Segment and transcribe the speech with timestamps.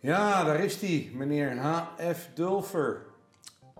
[0.00, 2.28] Ja, daar is hij, meneer H.F.
[2.34, 3.06] Dulfer.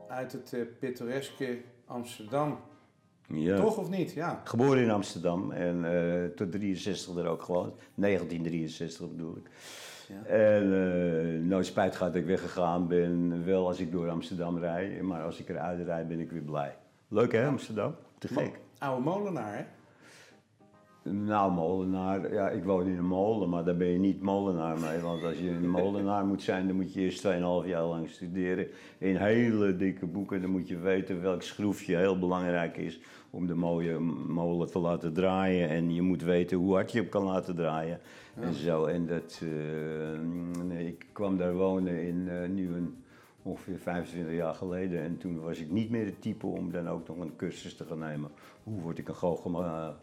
[0.09, 2.61] Uit het uh, pittoreske Amsterdam.
[3.27, 3.57] Ja.
[3.57, 4.13] Toch of niet?
[4.13, 4.41] Ja.
[4.45, 7.75] Geboren in Amsterdam en uh, tot 63 er ook gewoond.
[7.95, 9.51] 1963 bedoel ik.
[10.23, 10.29] Ja.
[10.29, 13.45] En uh, nooit spijt gehad dat ik weggegaan ben.
[13.45, 16.77] Wel als ik door Amsterdam rijd, maar als ik eruit rijd ben ik weer blij.
[17.09, 17.95] Leuk hè, Amsterdam?
[18.19, 18.61] Te gek.
[18.79, 19.65] Oude molenaar hè?
[21.11, 25.01] Nou, molenaar, ja, ik woon in een molen, maar daar ben je niet molenaar mee.
[25.01, 28.67] Want als je een molenaar moet zijn, dan moet je eerst 2,5 jaar lang studeren
[28.99, 30.41] in hele dikke boeken.
[30.41, 33.01] Dan moet je weten welk schroefje heel belangrijk is
[33.35, 35.69] om de mooie molen te laten draaien.
[35.69, 38.01] En je moet weten hoe hard je hem kan laten draaien.
[38.41, 38.85] En zo.
[38.85, 39.51] En dat, uh,
[40.63, 43.05] nee, ik kwam daar wonen in uh, nu een,
[43.43, 45.03] ongeveer 25 jaar geleden.
[45.03, 47.85] En toen was ik niet meer de type om dan ook nog een cursus te
[47.85, 48.31] gaan nemen.
[48.63, 49.95] Hoe word ik een goochelaar?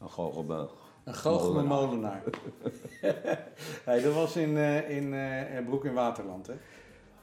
[0.00, 0.68] Een.
[1.04, 2.22] Een goochelmolenaar.
[3.84, 4.90] hey, dat was in, uh,
[5.56, 6.54] in Broek in Waterland, hè?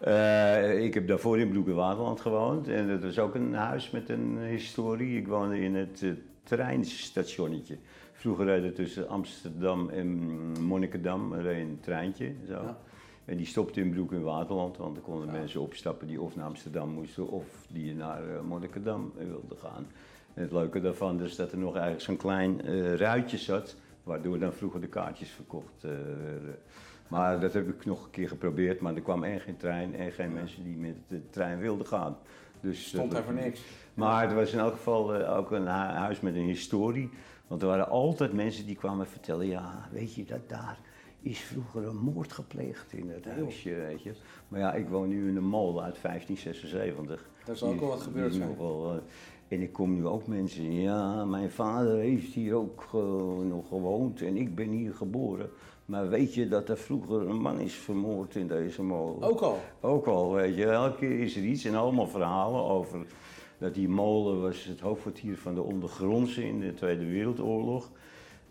[0.07, 2.67] Uh, ik heb daarvoor in Waterland gewoond.
[2.67, 5.17] En dat was ook een huis met een historie.
[5.17, 6.05] Ik woonde in het
[6.43, 7.77] treinstationnetje.
[8.13, 10.17] Vroeger reden tussen Amsterdam en
[10.61, 12.31] Monnikendam een treintje.
[12.47, 12.53] Zo.
[12.53, 12.77] Ja.
[13.25, 15.31] En die stopte in Broek in Waterland, want er konden ja.
[15.31, 19.87] mensen opstappen die of naar Amsterdam moesten of die naar uh, Monnikendam wilden gaan.
[20.33, 22.61] En het leuke daarvan is dat er nog eigenlijk zo'n klein
[22.97, 26.57] ruitje zat, waardoor dan vroeger de kaartjes verkocht werden.
[27.07, 30.11] Maar dat heb ik nog een keer geprobeerd, maar er kwam en geen trein en
[30.11, 32.17] geen mensen die met de trein wilden gaan.
[32.61, 33.61] Dus, Stond daar voor niks.
[33.93, 37.09] Maar er was in elk geval ook een huis met een historie.
[37.47, 40.77] Want er waren altijd mensen die kwamen vertellen, ja, weet je dat daar
[41.23, 44.11] is vroeger een moord gepleegd in het huisje, weet je.
[44.47, 47.29] Maar ja, ik woon nu in een molen uit 1576.
[47.45, 48.55] Daar zal ook wel wat gebeurd zijn.
[48.59, 48.93] Uh,
[49.47, 53.01] en ik kom nu ook mensen, ja, mijn vader heeft hier ook uh,
[53.49, 55.49] nog gewoond en ik ben hier geboren.
[55.85, 59.29] Maar weet je dat er vroeger een man is vermoord in deze molen?
[59.29, 59.59] Ook al?
[59.81, 60.65] Ook al, weet je.
[60.65, 63.05] Elke keer is er iets en allemaal verhalen over
[63.57, 67.89] dat die molen was het hoofdkwartier van de ondergrondse in de Tweede Wereldoorlog.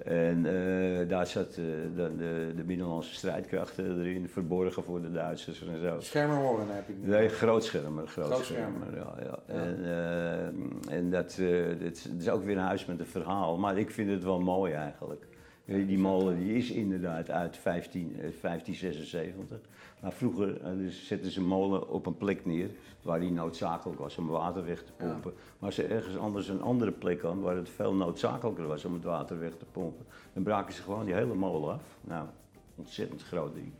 [0.04, 1.54] En uh, daar zat uh,
[1.96, 6.00] de, de, de, binnenlandse strijdkrachten erin, verborgen voor de Duitsers en zo.
[6.00, 7.08] Schermerhoorn heb ik nu.
[7.08, 8.08] Nee, grootschermer.
[8.08, 8.94] grootschermer.
[8.94, 9.38] Ja, ja.
[9.46, 9.54] ja.
[9.54, 11.36] En, uh, en dat,
[11.78, 14.72] het is ook weer een huis met een verhaal, maar ik vind het wel mooi
[14.72, 15.26] eigenlijk.
[15.72, 19.58] Die molen die is inderdaad uit 15, 1576.
[20.00, 22.70] Maar vroeger dus zetten ze molen op een plek neer
[23.02, 25.30] waar die noodzakelijk was om water weg te pompen.
[25.30, 25.42] Ja.
[25.58, 28.92] Maar als ze ergens anders een andere plek hadden waar het veel noodzakelijker was om
[28.92, 31.82] het water weg te pompen, dan braken ze gewoon die hele molen af.
[32.00, 32.26] Nou,
[32.74, 33.72] ontzettend groot ding.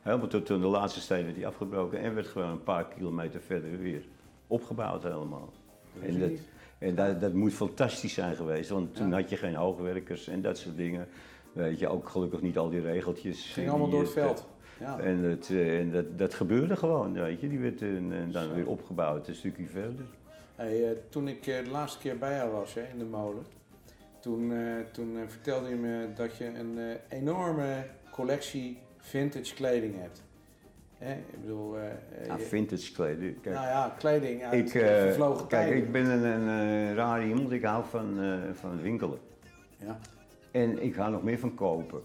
[0.00, 3.78] Helemaal tot de laatste steen werd die afgebroken en werd gewoon een paar kilometer verder
[3.78, 4.04] weer
[4.46, 5.52] opgebouwd helemaal.
[6.02, 6.30] En dat,
[6.78, 9.14] en dat, dat, moet fantastisch zijn geweest, want toen ja.
[9.14, 11.08] had je geen hoogwerkers en dat soort dingen.
[11.52, 13.52] Weet je, ook gelukkig niet al die regeltjes.
[13.52, 14.46] Ging allemaal door het veld.
[14.80, 14.98] Ja.
[14.98, 17.48] En, het, en dat, dat gebeurde gewoon, weet je.
[17.48, 17.98] Die werd uh,
[18.30, 18.54] dan Zo.
[18.54, 20.04] weer opgebouwd een stukje verder.
[20.54, 23.44] Hey, uh, toen ik uh, de laatste keer bij jou was hè, in de molen,
[24.20, 24.52] toen,
[24.92, 26.78] toen vertelde je me dat je een
[27.08, 30.22] enorme collectie vintage kleding hebt.
[30.98, 31.12] Hè?
[31.12, 31.76] Ik bedoel...
[32.26, 33.40] ja, vintage kleding.
[33.40, 37.52] Kijk, nou ja, kleding uit ik, vervlogen Kijk, ik ben een, een raar iemand.
[37.52, 38.18] Ik hou van,
[38.54, 39.18] van winkelen.
[39.76, 39.98] Ja.
[40.50, 42.00] En ik hou nog meer van kopen.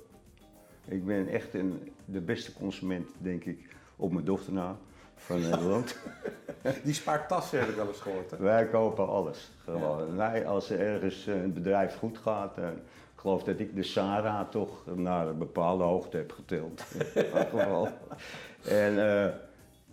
[0.87, 4.77] Ik ben echt een, de beste consument, denk ik, op mijn dochter na
[5.15, 5.97] van Nederland.
[6.83, 8.31] Die spaart tassen, heb ik wel eens gehoord.
[8.31, 8.37] Hè?
[8.37, 9.51] Wij kopen alles.
[9.63, 10.07] Gewoon.
[10.07, 10.15] Ja.
[10.15, 14.49] Wij, als er ergens een bedrijf goed gaat, dan, ik geloof dat ik de Sarah
[14.49, 16.83] toch naar een bepaalde hoogte heb getild.
[18.69, 19.27] en, uh,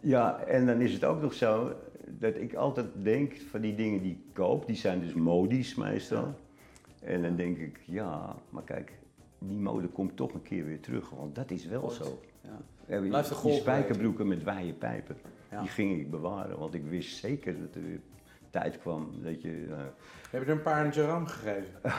[0.00, 1.72] ja, en dan is het ook nog zo
[2.06, 6.34] dat ik altijd denk van die dingen die ik koop, die zijn dus modisch meestal.
[7.04, 8.92] En dan denk ik, ja, maar kijk,
[9.38, 12.20] die mode komt toch een keer weer terug, want dat is wel zo.
[12.40, 13.00] Ja.
[13.00, 15.16] Die, Blijft de die spijkerbroeken met wijde pijpen,
[15.50, 15.60] ja.
[15.60, 18.00] die ging ik bewaren, want ik wist zeker dat er weer
[18.50, 19.48] tijd kwam dat je...
[19.48, 19.76] Uh...
[20.30, 21.92] Heb je er een paar aan Jaram gegeven?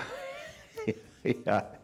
[1.43, 1.79] ja,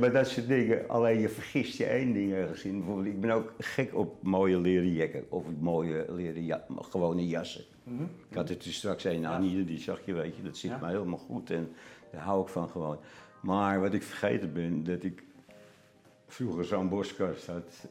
[0.00, 0.88] maar dat soort dingen.
[0.88, 2.76] Alleen je vergist je één ding ergens in.
[2.76, 7.64] Bijvoorbeeld, ik ben ook gek op mooie leren jacken of mooie leren ja, gewone jassen.
[7.82, 8.10] Mm -hmm.
[8.28, 10.70] Ik had het er straks een aan hier, die zag je, weet je, dat zit
[10.70, 10.78] ja.
[10.78, 11.72] mij helemaal goed en
[12.10, 12.98] daar hou ik van gewoon.
[13.40, 15.24] Maar wat ik vergeten ben, dat ik
[16.26, 17.88] vroeger zo'n boskast had.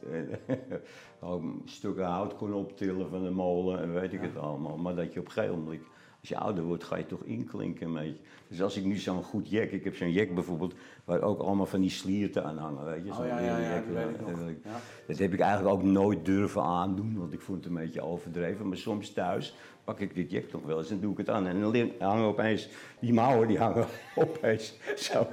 [1.20, 4.26] En stukken hout kon optillen van de molen en weet ik ja.
[4.26, 4.76] het allemaal.
[4.76, 5.82] Maar dat je op een gegeven moment
[6.20, 8.20] als je ouder wordt ga je toch inklinken een beetje.
[8.48, 10.74] Dus als ik nu zo'n goed jack, ik heb zo'n jack bijvoorbeeld,
[11.04, 13.10] waar ook allemaal van die slierten aan hangen, weet je.
[13.10, 14.40] Oh ja, ja, ja, dat weet ik nog.
[14.64, 14.80] Ja.
[15.06, 18.68] Dat heb ik eigenlijk ook nooit durven aandoen, want ik vond het een beetje overdreven.
[18.68, 19.54] Maar soms thuis
[19.84, 21.46] pak ik dit jack toch wel eens en doe ik het aan.
[21.46, 22.68] En dan hangen opeens,
[23.00, 25.26] die mouwen die hangen opeens zo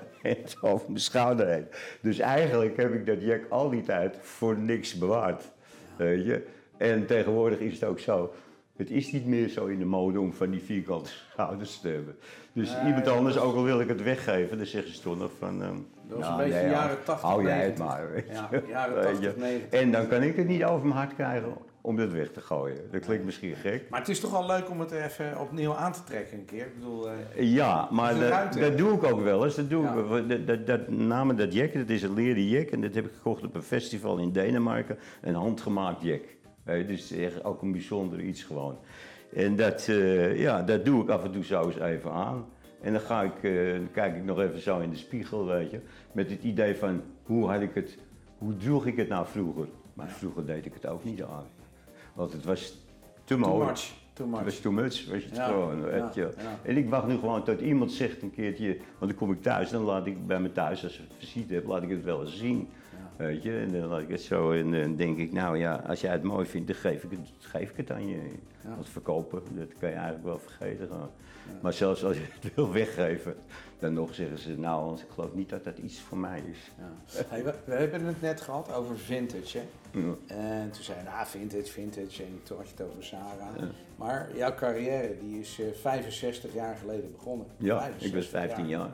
[0.61, 1.65] over mijn schouder heen.
[2.01, 5.51] Dus eigenlijk heb ik dat jack al die tijd voor niks bewaard,
[5.97, 6.47] weet je.
[6.77, 8.33] En tegenwoordig is het ook zo,
[8.75, 12.15] het is niet meer zo in de mode om van die vierkante schouders te hebben.
[12.53, 15.61] Dus iemand anders, ook al wil ik het weggeven, dan zeggen ze toch nog van...
[15.61, 18.33] Um, dat was een beetje nee, jaren 80, Hou jij het maar, weet je.
[18.33, 19.79] Ja, jaren 80, 90.
[19.79, 21.53] En dan kan ik het niet over mijn hart krijgen
[21.85, 22.77] om dat weg te gooien.
[22.91, 23.89] Dat klinkt misschien gek.
[23.89, 26.65] Maar het is toch wel leuk om het even opnieuw aan te trekken een keer?
[26.65, 29.55] Ik bedoel, uh, ja, maar dat, dat, doe ik ook wel eens.
[29.55, 32.69] Dat doe ik, dat, dat, dat, namen dat jack, dat is een leren jack.
[32.69, 34.97] En dat heb ik gekocht op een festival in Denemarken.
[35.21, 36.21] Een handgemaakt jack.
[36.65, 38.77] Dus echt ook een bijzonder iets gewoon.
[39.33, 42.45] En dat, uh, ja, dat doe ik af en toe zo eens even aan.
[42.81, 45.79] En dan ga ik, uh, kijk ik nog even zo in de spiegel, weet je.
[46.11, 47.97] Met het idee van, hoe had ik het,
[48.37, 49.67] hoe droeg ik het nou vroeger?
[49.93, 51.45] Maar vroeger deed ik het ook niet aan.
[52.13, 52.77] Want het was
[53.23, 53.51] te mooi.
[53.51, 53.93] Too much.
[54.13, 54.37] Too much.
[54.37, 55.79] Het was too much, was het gewoon.
[55.79, 56.33] Ja, je.
[56.63, 59.69] En ik wacht nu gewoon tot iemand zegt een keertje, want dan kom ik thuis,
[59.69, 62.37] dan laat ik bij me thuis, als ik visite heb, laat ik het wel eens
[62.37, 62.67] zien.
[63.17, 66.01] Weet je, en dan laat ik het zo en dan denk ik, nou ja, als
[66.01, 68.19] jij het mooi vindt, dan geef ik het, geef ik het aan je.
[68.61, 70.89] Want verkopen, dat kan je eigenlijk wel vergeten.
[71.61, 73.35] Maar zelfs als je het wil weggeven,
[73.79, 76.71] dan nog zeggen ze, nou, ik geloof niet dat dat iets voor mij is.
[76.77, 77.23] Ja.
[77.27, 79.63] Hey, we, hebben het net gehad over vintage, hè?
[80.27, 83.55] En toen zei je, nou, vintage, vintage, en toen had je het over Sarah.
[83.95, 87.47] Maar jouw carrière, die is 65 eh, jaar geleden begonnen.
[87.57, 88.89] Ja, ik was 15 jaar.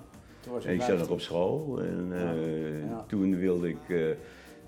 [0.65, 4.05] En ik zat nog op school en uh, toen wilde ik, uh,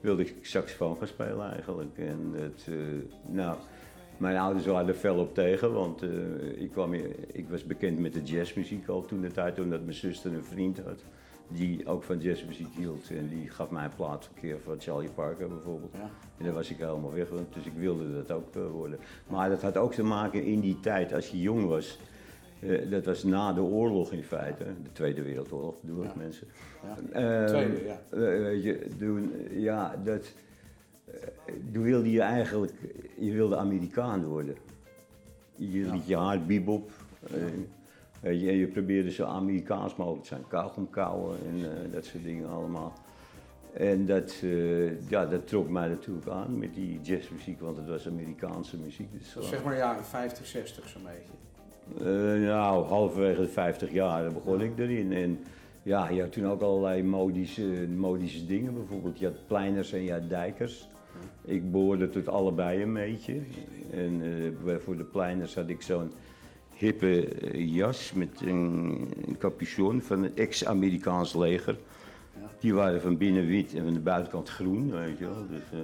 [0.02, 1.98] wilde ik saxofoon gaan spelen eigenlijk.
[1.98, 2.68] En het,
[3.28, 3.58] nou,
[4.18, 6.02] mijn ouders waren er fel op tegen, want
[6.56, 6.94] ik, kwam,
[7.32, 10.80] ik was bekend met de jazzmuziek al toen de tijd, omdat mijn zuster een vriend
[10.80, 11.04] had
[11.48, 13.10] die ook van jazzmuziek hield.
[13.10, 15.92] En die gaf mij een plaat keer van Charlie Parker bijvoorbeeld.
[15.94, 16.10] Ja.
[16.38, 19.00] En daar was ik helemaal weg, dus ik wilde dat ook worden.
[19.28, 22.00] Maar dat had ook te maken in die tijd, als je jong was.
[22.66, 26.18] Uh, dat was na de oorlog in feite, de Tweede Wereldoorlog bedoel ik ja.
[26.18, 26.48] mensen.
[27.14, 27.46] Ja.
[27.46, 28.00] Tweede, ja.
[28.18, 30.34] weet je, doen, ja, dat
[31.74, 32.74] toen wilde je eigenlijk,
[33.20, 34.56] je wilde Amerikaan worden.
[35.56, 36.92] Je liet je hart bebop.
[38.22, 40.48] Je, je probeerde zo Amerikaans mogelijk te zijn.
[40.48, 42.94] Kauwgom kauwen en uh, dat soort dingen allemaal.
[43.74, 48.08] En dat, uh, ja, dat trok mij natuurlijk aan met die jazzmuziek, want het was
[48.08, 49.12] Amerikaanse muziek.
[49.12, 51.34] Dus zeg maar jaren 50, 60 zo'n beetje?
[52.40, 55.14] Nou, halverwege de 50 jaar begon ik erin.
[55.14, 55.40] En
[55.84, 58.74] ja, je had toen ook allerlei modische, modische dingen.
[58.74, 60.88] Bijvoorbeeld, je had pleiners en je had dijkers.
[61.46, 63.42] Ik behoorde tot allebei een beetje.
[63.92, 64.22] En
[64.66, 66.12] uh, voor de pleiners had ik zo'n
[66.74, 71.78] hippe eh, jas met een, een capuchon van het ex-Amerikaans leger.
[72.40, 72.50] Ja.
[72.60, 75.48] Die waren van binnen wit en van de buitenkant groen, weet je wel.
[75.50, 75.80] Dus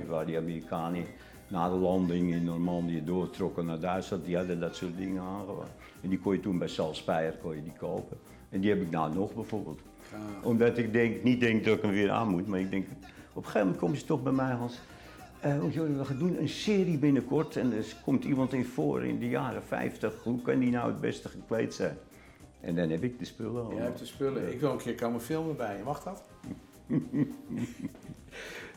[0.00, 1.04] uh, waren die Amerikanen
[1.50, 5.70] na de landing in Normandië doortrokken naar Duitsland, die hadden dat soort dingen aangewaard.
[6.00, 8.16] En die kon je toen bij Salzpeier kon je die kopen.
[8.48, 9.80] En die heb ik nou nog bijvoorbeeld.
[10.42, 13.36] Omdat ik denk, niet denk dat ik hem weer aan moet, maar ik denk, op
[13.36, 14.78] een gegeven moment komen ze toch bij mij als
[15.44, 19.28] uh, we gaan doen een serie binnenkort en er komt iemand in voor in de
[19.28, 20.22] jaren 50.
[20.22, 21.96] Hoe kan die nou het beste gekleed zijn?
[22.60, 23.72] En dan heb ik de spullen al.
[23.74, 24.52] Je hebt de spullen.
[24.52, 25.82] Ik wil een keer komen filmen bij je.
[25.82, 26.22] Mag dat?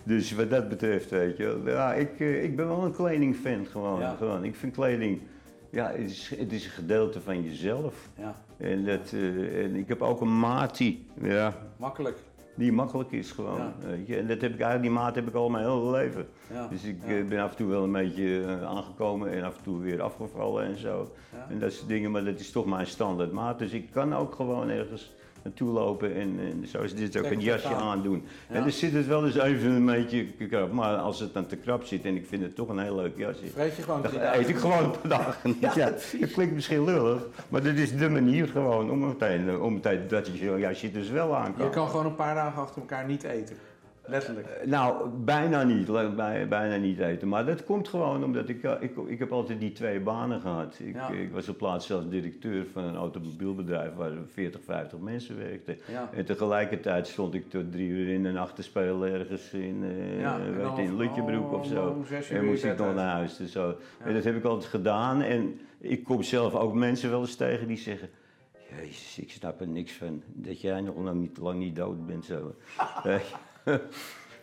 [0.03, 3.99] dus wat dat betreft, weet je ja, ik, uh, ik ben wel een kledingfan gewoon,
[3.99, 4.15] ja.
[4.17, 4.43] gewoon.
[4.43, 5.21] Ik vind kleding,
[5.69, 8.09] ja, het is, het is een gedeelte van jezelf.
[8.17, 8.35] Ja.
[8.57, 11.07] En, dat, uh, en ik heb ook een mati.
[11.21, 11.53] Ja.
[11.77, 12.17] Makkelijk
[12.55, 13.73] die makkelijk is gewoon.
[13.79, 14.17] Weet je.
[14.17, 16.27] En dat heb ik eigenlijk, die maat heb ik al mijn hele leven.
[16.53, 16.67] Ja.
[16.67, 19.81] Dus ik eh, ben af en toe wel een beetje aangekomen en af en toe
[19.81, 21.11] weer afgevallen en zo.
[21.49, 23.59] En dat soort dingen, maar dat is toch mijn standaard maat.
[23.59, 25.13] Dus ik kan ook gewoon ergens
[25.43, 28.23] naartoe lopen en, en zoals dit ook een jasje aandoen.
[28.47, 31.55] En dan zit het wel eens even een beetje krap, maar als het dan te
[31.55, 33.45] krap zit en ik vind het toch een heel leuk jasje.
[33.53, 35.55] Vreet je gewoon dan eet ik gewoon een paar dagen.
[35.59, 39.73] Ja, ja, dat klinkt misschien lullig, maar dat is de manier gewoon om meteen, om
[39.73, 41.65] meteen dat je zo'n jasje dus wel aan kan.
[41.65, 43.55] Je kan gewoon een paar dagen achter elkaar niet eten.
[44.05, 44.47] Letterlijk?
[44.47, 46.15] Uh, nou, bijna niet.
[46.15, 47.27] Bij, bijna niet eten.
[47.27, 50.79] Maar dat komt gewoon omdat ik, ik, ik heb altijd die twee banen gehad.
[50.79, 55.77] Ik, ik was op plaats zelfs directeur van een automobielbedrijf waar 40, 50 mensen werkten.
[56.13, 60.19] En tegelijkertijd stond ik tot drie uur in de nacht te spelen ergens in, uh,
[60.19, 62.05] ja, weet in Lutjebroek of zo.
[62.29, 63.37] En moest ik dan naar huis.
[63.37, 63.75] Dus zo.
[64.03, 65.21] En dat heb ik altijd gedaan.
[65.21, 68.09] En ik kom zelf ook mensen wel eens tegen die zeggen...
[68.81, 70.23] Jezus, ik snap er niks van.
[70.33, 72.55] Dat jij nog lang niet, lang niet dood bent zo.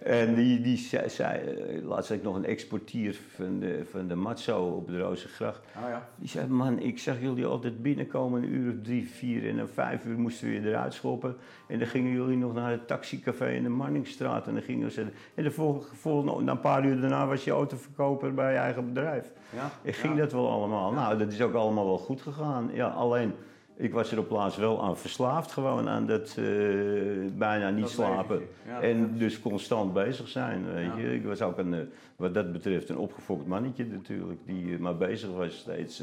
[0.02, 4.06] En die, die zei, zei eh, laatst had ik nog een exportier van de, van
[4.06, 5.60] de Matzo op de Rozengracht.
[5.76, 6.08] Oh ja.
[6.16, 9.68] Die zei, man, ik zag jullie altijd binnenkomen, een uur of drie, vier en om
[9.68, 11.36] vijf uur moesten we weer eruit schoppen.
[11.66, 15.06] En dan gingen jullie nog naar het taxicafé in de Manningstraat en dan gingen ze...
[15.34, 18.92] En de volgende, volgende, na een paar uur daarna was je autoverkoper bij je eigen
[18.92, 19.32] bedrijf.
[19.54, 20.20] Ja, En ging ja.
[20.20, 20.92] dat wel allemaal?
[20.92, 22.70] Nou, dat is ook allemaal wel goed gegaan.
[22.72, 23.34] Ja, alleen,
[23.80, 26.44] ik was er op plaats wel aan verslaafd gewoon, aan dat eh,
[27.32, 28.42] bijna niet Dat slapen.
[28.66, 30.96] Ja, en dus constant bezig zijn, weet Ja.
[30.96, 31.14] je.
[31.14, 31.80] Ik was ook een, eh,
[32.16, 36.02] wat dat betreft een opgefokt mannetje natuurlijk, die eh, maar bezig was steeds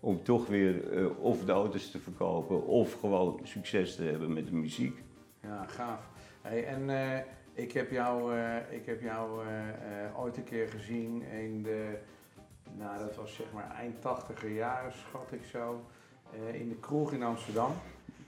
[0.00, 0.82] om toch weer
[1.18, 5.02] of de auto's te verkopen of gewoon succes te hebben met de muziek.
[5.42, 6.08] Ja, gaaf.
[6.42, 6.90] Hey, en
[7.54, 8.32] ik heb jou,
[8.70, 9.40] ik heb jou
[10.16, 11.98] ooit een keer gezien in de,
[12.78, 15.84] nou dat was zeg maar eind tachtiger jaren, schat ik zo,
[16.52, 17.70] in de kroeg in Amsterdam.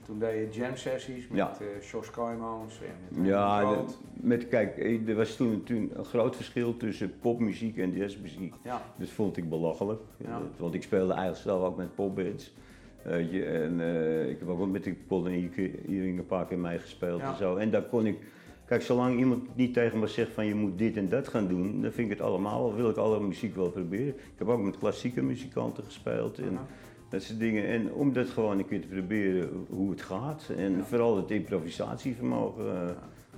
[0.05, 1.57] Toen deed je jam sessies met Ja.
[1.59, 3.83] eh Jos Kooijmans en met Ja, de-
[4.13, 8.53] met, kijk, eh, er was toen, toen een groot verschil tussen popmuziek en jazzmuziek.
[8.63, 10.01] Ja, Dat vond ik belachelijk.
[10.17, 10.27] Ja.
[10.29, 12.53] Eh, Want ik speelde eigenlijk zelf ook met popbands.
[13.03, 17.19] Weet je, en eh, ik heb ook met de Polonieke hier een paar keer meegespeeld
[17.21, 17.31] Ja.
[17.31, 17.55] en zo.
[17.55, 18.17] En daar kon ik.
[18.65, 21.81] Kijk, zolang iemand niet tegen me zegt van je moet dit en dat gaan doen,
[21.81, 24.07] dan vind ik het allemaal, wel- wil ik alle muziek wel proberen.
[24.07, 26.57] Ik heb ook met klassieke muzikanten gespeeld en.
[27.13, 27.67] Dat soort dingen.
[27.67, 30.49] En om dat gewoon een keer te proberen hoe het gaat.
[30.57, 30.83] En Ja.
[30.83, 32.89] vooral het improvisatievermogen eh,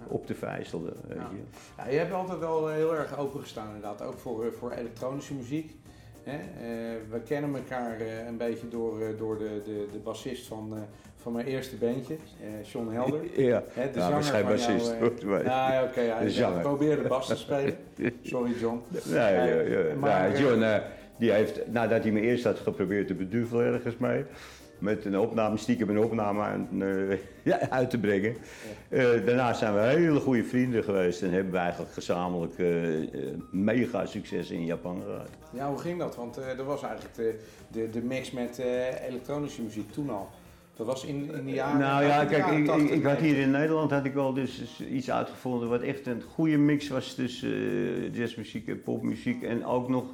[0.08, 0.94] op te vijzelen.
[1.08, 1.38] Weet je.
[1.77, 5.75] Ja, je hebt altijd wel heel erg opengestaan inderdaad, ook voor, eh, voor elektronische muziek.
[6.24, 6.38] Hè?
[6.38, 10.74] Eh, we kennen elkaar een beetje door, door de, de, de bassist van,
[11.15, 12.15] van mijn eerste bandje,
[12.63, 13.20] John Helder.
[13.41, 14.96] Ja, Hè, de zanger van bassist.
[15.00, 17.75] jou, oké, hij probeerde bas te spelen.
[18.22, 18.82] Sorry John.
[19.05, 19.94] Nee.
[19.96, 20.63] Maar, Ja, John,
[21.17, 24.25] die heeft, nadat hij me eerst had geprobeerd te beduvelen ergens mee,
[24.79, 27.17] met een opname, stiekem een opname aan, eh,
[27.51, 28.36] ja, uit te brengen.
[28.89, 32.67] Eh, daarna zijn we hele goede vrienden geweest en hebben we eigenlijk gezamenlijk eh,
[33.51, 35.29] mega succes in Japan gehad.
[35.50, 36.15] Ja, hoe ging dat?
[36.15, 37.39] Want dat was eigenlijk de,
[37.72, 38.62] de, de mix met
[39.07, 40.29] elektronische muziek toen al.
[40.75, 43.22] Dat was in, in de jaren nou ja, kijk, ik, ik, 80, ik had 90.
[43.22, 47.13] hier in Nederland had ik wel dus iets uitgevonden wat echt een goede mix was
[47.13, 49.43] tussen jazzmuziek en popmuziek.
[49.43, 50.05] En ook nog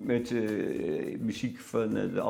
[0.00, 2.20] met eh, muziek van, eh, de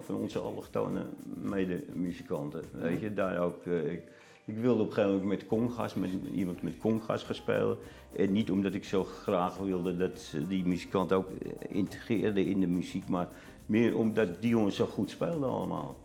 [0.00, 1.00] van onze allochtone
[1.42, 2.62] medemuzikanten.
[2.72, 3.66] Weet je, daar ook.
[3.66, 4.02] eh, ik,
[4.44, 7.76] ik wilde op een gegeven moment met congas, met iemand met congas gaan spelen.
[8.16, 11.28] En niet omdat ik zo graag wilde dat die muzikant ook
[11.68, 13.28] integreerde in de muziek, maar
[13.66, 15.96] meer omdat die jongens zo goed speelden allemaal.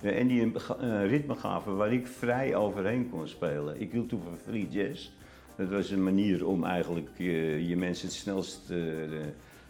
[0.00, 0.06] Mhm.
[0.08, 3.80] En die een ritme gaven waar ik vrij overheen kon spelen.
[3.80, 5.10] Ik hield toen van free jazz.
[5.56, 7.08] Dat was een manier om eigenlijk
[7.66, 8.72] je mensen het snelst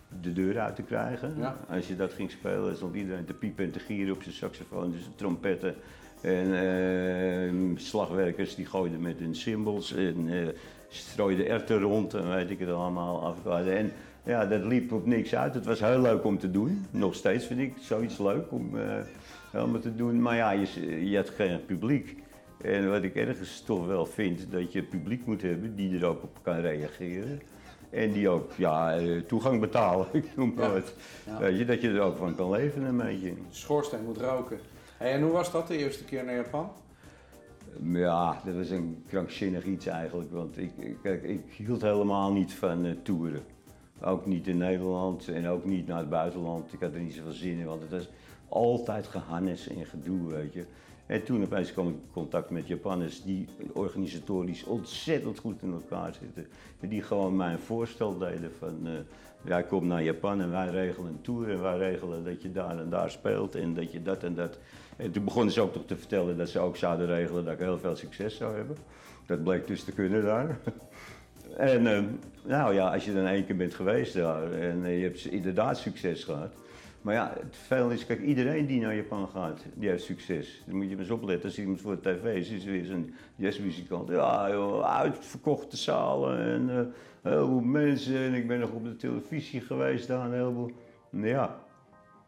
[0.08, 1.34] de, de deur uit te krijgen.
[1.38, 1.56] Ja.
[1.68, 4.90] Als je dat ging spelen, stond iedereen te piepen en te gieren op zijn saxofoon.
[4.90, 5.74] Dus de trompetten
[6.20, 10.48] en eh, slagwerkers die gooiden met hun cymbals en eh,
[10.88, 13.66] strooiden erten rond en weet ik het allemaal af.
[13.66, 13.92] En
[14.24, 15.54] ja, dat liep op niks uit.
[15.54, 16.86] Het was heel leuk om te doen.
[16.90, 19.00] Nog steeds vind ik zoiets leuk om eh,
[19.50, 20.22] helemaal te doen.
[20.22, 22.16] Maar ja, je, je had geen publiek.
[22.62, 26.22] En wat ik ergens toch wel vind, dat je publiek moet hebben die er ook
[26.22, 27.40] op kan reageren.
[27.90, 30.72] En die ook ja, eh, toegang betalen, ik noem maar Ja.
[30.72, 30.94] wat.
[31.26, 31.38] Ja.
[31.38, 33.32] Weet je, dat je er ook van kan leven een beetje.
[33.50, 34.58] Schoorsteen moet roken.
[34.96, 36.70] Hey, en hoe was dat de eerste keer naar Japan?
[37.82, 40.32] Ja, dat was een krankzinnig iets eigenlijk.
[40.32, 43.42] Want ik, ik- kijk, ik hield helemaal niet van eh, toeren.
[44.02, 46.72] Ook niet in Nederland en ook niet naar het buitenland.
[46.72, 48.08] Ik had er niet zoveel zin in, want het was
[48.48, 50.64] altijd gehannes en gedoe, weet je.
[51.06, 56.14] En toen opeens kwam ik in contact met Japanners die organisatorisch ontzettend goed in elkaar
[56.20, 56.46] zitten.
[56.80, 58.92] En die gewoon mij een voorstel deden van, eh
[59.46, 62.78] jij komt naar Japan en wij regelen een tour en wij regelen dat je daar
[62.78, 64.58] en daar speelt en dat je dat en dat.
[64.96, 67.58] En toen begonnen ze ook nog te vertellen dat ze ook zouden regelen dat ik
[67.58, 68.76] heel veel succes zou hebben.
[69.26, 70.58] Dat bleek dus te kunnen daar.
[71.56, 72.02] En eh,
[72.44, 75.78] nou ja, als je dan één keer bent geweest daar en eh, je hebt inderdaad
[75.78, 76.52] succes gehad.
[77.06, 80.62] Maar ja, het vervelende is, kijk, iedereen die naar Japan gaat, die heeft succes.
[80.66, 81.48] Dan moet je maar eens opletten.
[81.48, 84.08] Als iemand voor de tv is, is er weer zo'n jazzmuzikant.
[84.08, 86.84] Ja, joh, uitverkochte zalen en eh
[87.32, 88.16] heel veel mensen.
[88.16, 90.70] En ik ben nog op de televisie geweest daar, een heleboel.
[91.10, 91.58] Nou ja,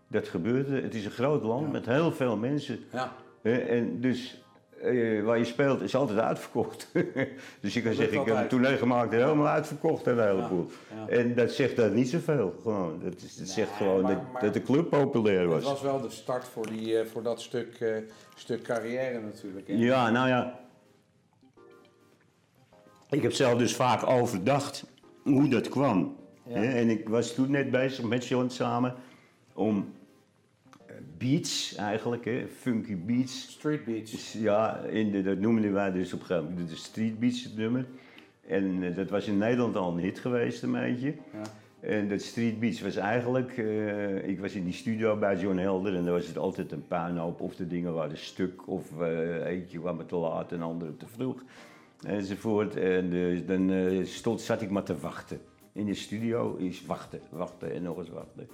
[0.08, 0.80] dat gebeurde.
[0.80, 1.72] Het is een groot land Ja.
[1.72, 2.78] met heel veel mensen.
[2.92, 3.12] Ja.
[3.42, 4.44] Hè, En dus
[4.82, 6.88] eh, waar je speelt is altijd uitverkocht.
[7.60, 10.70] dus je kan Dat zeggen, ik heb een gemaakt en helemaal uitverkocht een heleboel.
[10.94, 11.08] Ja.
[11.08, 12.54] En dat zegt dat niet zoveel.
[12.62, 13.00] Gewoon.
[13.04, 15.62] Dat, is, dat Nee, zegt gewoon maar- dat, maar- dat de club populair Het was.
[15.64, 17.96] was wel de start voor, die, eh, voor dat stuk, eh,
[18.34, 19.68] stuk carrière natuurlijk.
[19.68, 19.74] hè?
[19.74, 20.60] Ja, nou ja.
[23.10, 24.84] Ik heb zelf dus vaak overdacht
[25.22, 26.16] hoe dat kwam.
[26.46, 26.54] Ja.
[26.62, 28.94] En ik was toen net bezig met John samen
[29.54, 29.92] om
[31.18, 33.50] beats eigenlijk, hè, funky beats.
[33.50, 34.10] Street Beach.
[34.10, 37.44] Dus Ja, in de, dat noemden wij dus op een gegeven moment de street beats
[37.44, 37.86] het nummer.
[38.46, 41.14] En dat was in Nederland al een hit geweest, een beetje.
[41.32, 41.42] Ja.
[41.80, 43.56] En dat Street Beats was eigenlijk,
[44.24, 47.40] ik was in die studio bij John Helder en daar was het altijd een puinhoop
[47.40, 51.42] of de dingen waren stuk of uh, eentje kwam te laat en andere te vroeg
[52.06, 52.76] enzovoort.
[52.76, 55.40] En dus dan stond, zat ik maar te wachten.
[55.72, 58.48] In de studio is wachten, wachten en nog eens wachten.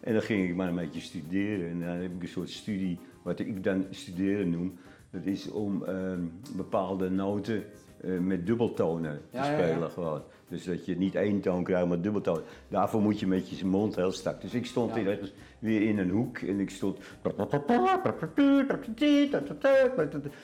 [0.00, 1.70] En dan ging ik maar een beetje studeren.
[1.70, 4.78] En dan heb ik een soort studie, wat ik dan studeren noem.
[5.10, 6.20] Dat is om ehm,
[6.56, 7.64] bepaalde noten
[8.04, 10.22] uh, met dubbeltonen te spelen gewoon.
[10.48, 12.40] Dus dat je niet één toon krijgt, maar dubbeltoon.
[12.68, 14.40] Daarvoor moet je met je mond heel strak.
[14.40, 16.98] Dus ik stond ergens weer in een hoek en ik stond...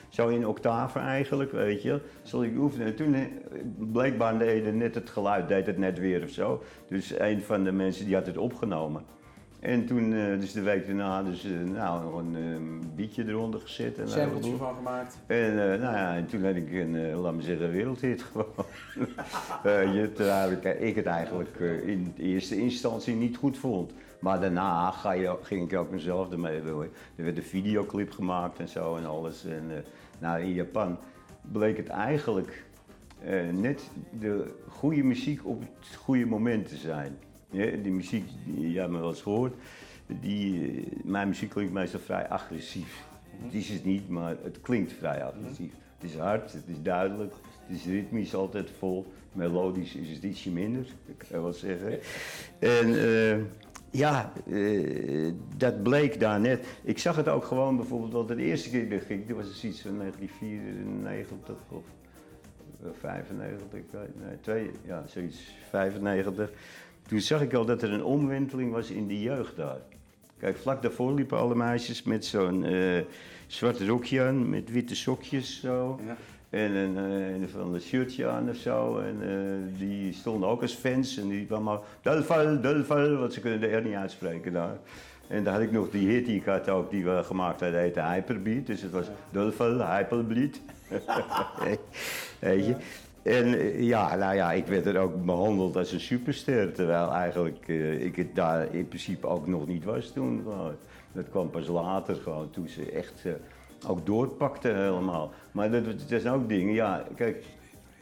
[0.09, 2.01] Zo in octaven eigenlijk, weet je.
[2.21, 2.87] Zal ik oefenen.
[2.87, 3.21] En toen eh,
[3.91, 6.63] blijkbaar deed net het geluid, deed het net weer of zo.
[6.89, 9.03] Dus een van de mensen die had het opgenomen.
[9.59, 13.97] En toen, uh, dus de week daarna, dus, nou, nog een uh, bietje eronder gezet.
[13.97, 15.17] Een sampletje van gemaakt.
[15.25, 18.65] En, nou ja, en toen had ik een, laat me zeggen, wereldhit gewoon.
[19.93, 23.91] je, terwijl ik, ik het eigenlijk in eerste instantie niet goed vond.
[24.19, 26.89] Maar daarna ga je, ging ik ook mezelf ermee doen.
[27.15, 29.45] Er werd een videoclip gemaakt en zo en alles.
[29.45, 29.85] En
[30.19, 30.97] nou, in Japan
[31.41, 32.65] bleek het eigenlijk
[33.51, 37.17] net de goede muziek op het goede moment te zijn.
[37.49, 39.53] Ja, die muziek, die, hebt me wel eens gehoord,
[40.21, 43.05] die, eh, mijn muziek klinkt meestal vrij agressief.
[43.43, 45.71] Het is het niet, maar het klinkt vrij agressief.
[45.97, 47.33] Het is hard, het is duidelijk,
[47.67, 49.05] het is ritmisch altijd vol.
[49.33, 51.99] Melodisch is het ietsje minder, ik kan wel zeggen.
[52.59, 53.37] En uh,
[53.91, 56.65] ja, uh, dat bleek daar net.
[56.83, 59.81] Ik zag het ook gewoon bijvoorbeeld, want de eerste keer dat ging, dat was iets
[59.81, 61.83] van 1994 of
[62.99, 66.51] 95, nee, twee, ja, zoiets, 95.
[67.07, 69.79] Toen zag ik al dat er een omwenteling was in de jeugd daar.
[70.39, 73.01] Kijk, vlak daarvoor liepen alle meisjes met zo'n uh,
[73.47, 75.99] zwart rokje aan, met witte sokjes zo.
[76.05, 76.17] Ja.
[76.49, 78.99] En een, een van een shirtje aan of zo.
[78.99, 81.17] En uh, die stonden ook als fans.
[81.17, 84.77] En die kwamen maar, Delval, Delval, want ze kunnen de R niet uitspreken daar.
[85.27, 87.79] En dan had ik nog die hit die ik had ook, die we gemaakt hadden,
[87.79, 88.65] heette Hyperbeat.
[88.65, 89.11] Dus het was ja.
[89.29, 90.59] Delval, Hyperbeat.
[92.39, 92.75] Weet je?
[93.27, 96.73] En eh, ja, nou ja, ik werd er ook behandeld als een superster.
[96.73, 100.43] Terwijl eigenlijk uh, ik het daar in principe ook nog niet was toen.
[101.11, 103.33] Dat kwam pas later gewoon, toen ze echt uh,
[103.87, 105.31] ook doorpakte helemaal.
[105.51, 107.45] Maar dat, zijn ook dingen, ja, kijk,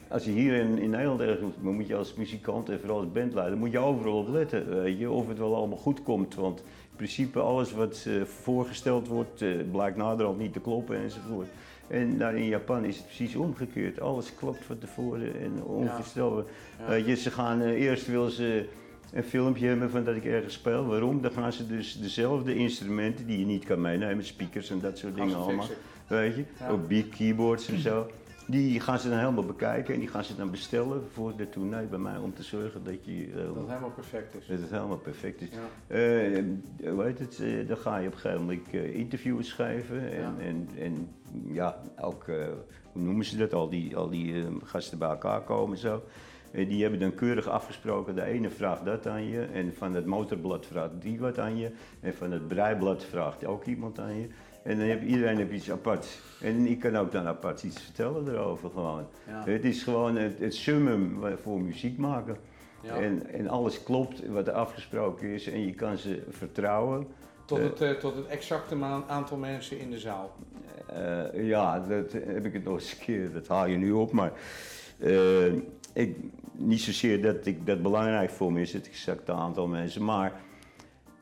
[0.07, 3.57] als je hier in, in Nederland ergens moet je als muzikant en vooral als bandleider,
[3.57, 6.35] moet je overal op letten, je, of het wel allemaal goed komt.
[6.35, 11.47] Want in principe alles wat voorgesteld wordt, blijkt naderhand niet te kloppen enzovoort.
[11.87, 13.99] En daar in Japan is het precies omgekeerd.
[13.99, 16.43] Alles klopt van tevoren en onvoorstelbaar.
[16.87, 17.15] Ja.
[17.15, 18.65] ze gaan, uh, eerst willen ze
[19.13, 20.85] een filmpje hebben van dat ik ergens speel.
[20.85, 21.21] Waarom?
[21.21, 25.15] Dan gaan ze dus dezelfde instrumenten die je niet kan meenemen, speakers en dat soort
[25.15, 25.67] dingen allemaal.
[26.07, 28.07] Weet je, ook beat keyboards en zo.
[28.47, 31.85] Die gaan ze dan helemaal bekijken en die gaan ze dan bestellen voor de tournee
[31.85, 33.27] bij mij om te zorgen dat je...
[33.27, 34.47] Uh, dat het helemaal perfect is.
[34.47, 35.49] Dat het helemaal perfect is.
[35.49, 35.95] Ja.
[35.95, 36.43] Uh,
[36.89, 40.33] hoe heet het, uh, dan ga je op een gegeven moment interviews schrijven en, ja.
[40.39, 41.09] en, en
[41.47, 42.25] ja, ook,
[42.91, 46.03] hoe noemen ze dat, al die, al die gasten bij elkaar komen en zo.
[46.51, 50.65] die hebben dan keurig afgesproken, de ene vraagt dat aan je en van het motorblad
[50.65, 54.27] vraagt die wat aan je en van het breiblad vraagt ook iemand aan je.
[54.65, 56.07] En dan heb iedereen heb iets apart.
[56.41, 59.07] En ik kan ook dan apart iets vertellen erover gewoon.
[59.25, 62.37] Het is gewoon het, het summum voor muziek maken.
[62.81, 62.95] Ja.
[62.95, 67.07] En, en alles klopt wat er afgesproken is en je kan ze vertrouwen.
[67.45, 68.75] Tot het, uh, tot het exacte
[69.07, 70.35] aantal mensen in de zaal.
[70.93, 74.11] Uh, ja, dat heb ik het nog eens een keer, dat haal je nu op.
[74.11, 74.31] Maar
[74.97, 75.53] uh,
[75.93, 76.17] ik,
[76.51, 80.03] niet zozeer dat ik dat belangrijk voor me is, het exacte aantal mensen.
[80.03, 80.31] Maar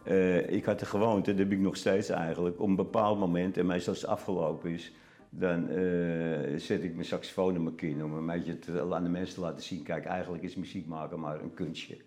[0.08, 3.58] uh, ik had de gewoonte, dat heb ik nog steeds eigenlijk, op een bepaald moment,
[3.58, 4.94] en meestal als het afgelopen is,
[5.30, 9.10] dan uh, zet ik mijn saxofoon in mijn kin om een beetje te, aan de
[9.10, 11.98] mensen te laten zien, kijk, eigenlijk is muziek maken maar een kunstje.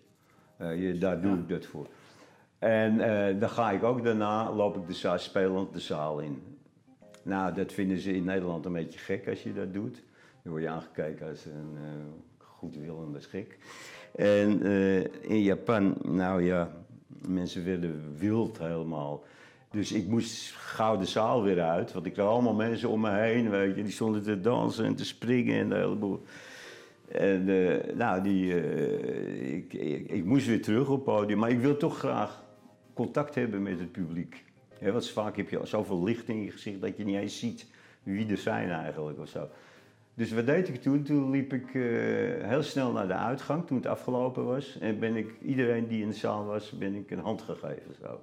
[0.61, 1.87] Uh, je, daar doe ik dat voor.
[2.59, 2.97] En
[3.39, 6.41] dan ga ik ook daarna, loop ik de zaal, spelend de zaal in.
[7.23, 10.03] Nou, dat vinden ze in Nederland een beetje gek als je dat doet.
[10.43, 11.77] Dan word je aangekeken als een
[12.37, 13.57] goedwillende schik.
[14.15, 14.61] En
[15.21, 16.71] in Japan, nou ja,
[17.27, 19.23] Mensen werden wild helemaal.
[19.71, 23.11] Dus ik moest gauw de zaal weer uit, want ik had allemaal mensen om me
[23.11, 23.83] heen, weet je.
[23.83, 26.23] Die stonden te dansen en te springen en de hele boel.
[27.07, 29.73] En uh, nou, die, uh, ik,
[30.09, 32.43] ik, moest weer terug op het podium, maar ik wil toch graag
[32.93, 34.43] contact hebben met het publiek.
[34.81, 37.67] Want vaak heb je zoveel licht in je gezicht dat je niet eens ziet
[38.03, 39.49] wie er zijn eigenlijk of zo.
[40.17, 41.03] Dus wat deed ik toen?
[41.03, 44.77] Toen liep ik uh, heel snel naar de uitgang toen het afgelopen was.
[44.79, 47.95] En ben ik iedereen die in de zaal was, ben ik een hand gegeven.
[48.01, 48.21] Zo.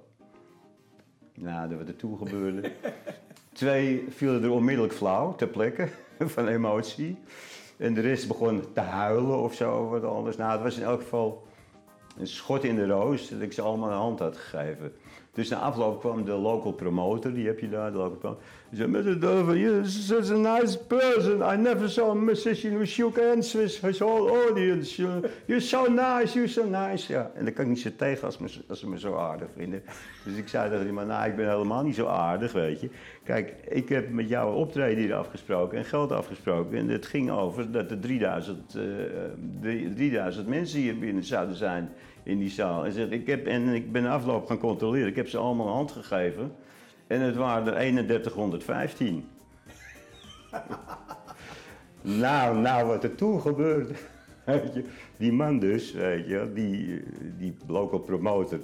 [1.33, 2.71] Nou, wat er toen gebeurde.
[3.53, 5.87] Twee vielen er onmiddellijk flauw ter plekke
[6.35, 7.17] van emotie.
[7.77, 10.37] En de rest begon te huilen of zo of wat anders.
[10.37, 11.47] Nou, het was in elk geval
[12.17, 14.93] een schot in de roos dat ik ze allemaal een hand had gegeven.
[15.35, 18.43] Dus na afloop kwam de local promoter, die heb je daar, de local promoter.
[18.69, 19.19] Die zei, Mr.
[19.19, 21.53] Dover, you're such a nice person.
[21.53, 25.01] I never saw a musician who shook hands with his whole audience.
[25.45, 27.13] You're so nice, you're so nice.
[27.13, 29.83] Ja, en dan kan ik niet zo tegen als, als ze me zo aardig vinden.
[30.25, 32.89] Dus ik zei tegen die man, nou, ik ben helemaal niet zo aardig, weet je.
[33.23, 36.77] Kijk, ik heb met jou een optreden hier afgesproken en geld afgesproken.
[36.77, 38.75] En het ging over dat er 3000,
[39.61, 41.89] uh, 3000 mensen hier binnen zouden zijn
[42.25, 42.85] in die zaal.
[42.85, 45.07] En, zegt, ik heb, en ik ben afloop gaan controleren.
[45.07, 46.55] Ik heb ze allemaal een hand gegeven.
[47.07, 49.27] En het waren er 3115.
[52.01, 53.93] nou, nou, wat er toen gebeurde.
[54.45, 54.85] Weet je,
[55.17, 57.03] die man dus, weet je, die,
[57.37, 58.59] die local promotor.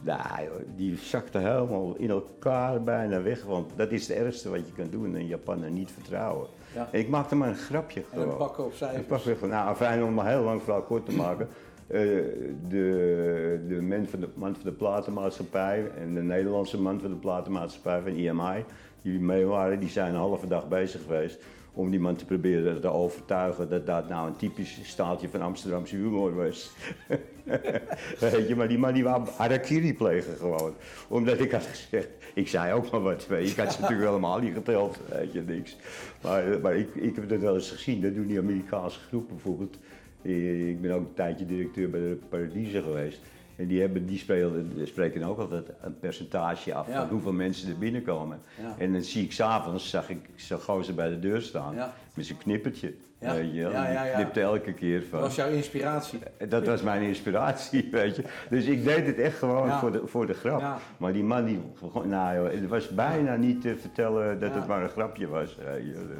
[0.00, 3.44] Nou, die zakte helemaal in elkaar bijna weg.
[3.44, 6.46] Want dat is het ergste wat je kan doen: een Japaner niet vertrouwen.
[6.74, 6.88] Ja.
[6.92, 8.24] En ik maakte maar een grapje gewoon.
[8.24, 9.26] En een pakken op cijfers.
[9.26, 11.48] Een pak nou, fijn om maar heel lang verhaal kort te maken.
[11.92, 12.00] Uh,
[12.68, 17.16] de, de man, van de man van de platenmaatschappij en de Nederlandse man van de
[17.16, 18.64] platenmaatschappij van IMI,
[19.02, 21.38] die mee waren, die zijn een halve dag bezig geweest
[21.74, 25.96] om die man te proberen te overtuigen dat dat nou een typisch staaltje van Amsterdamse
[25.96, 26.70] humor was.
[28.20, 30.74] Weet je, maar die man die wou harakiri plegen gewoon.
[31.08, 33.50] Omdat ik had gezegd, ik zei ook maar wat, weet je.
[33.50, 35.76] Ik had ze natuurlijk helemaal niet geteld, weet je, niks.
[36.22, 39.76] Maar, maar ik, ik heb het wel eens gezien, dat doen die Amerikaanse groepen bijvoorbeeld.
[40.22, 43.20] Ik ben ook een tijdje directeur bij de Paradiese geweest.
[43.56, 47.78] En die, hebben, die spelen, spreken ook altijd een percentage af van hoeveel mensen er
[47.78, 48.40] binnenkomen.
[48.78, 51.74] En dan zie ik s'avonds, zag ik zo'n gozer bij de deur staan
[52.14, 52.94] met zijn knippertje.
[53.22, 53.34] Ja.
[53.34, 54.14] Weet je, ja, ja, ja.
[54.14, 55.18] knipte elke keer van.
[55.18, 56.18] Dat was jouw inspiratie?
[56.48, 58.24] Dat was mijn inspiratie, weet je.
[58.50, 60.80] Dus ik deed het echt gewoon voor, de, voor de grap.
[60.96, 61.60] Maar die man, die,
[62.04, 65.58] nou joh, het was bijna niet te vertellen dat het maar een grapje was.